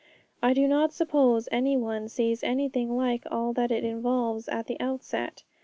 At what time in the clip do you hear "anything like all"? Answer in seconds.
2.43-3.53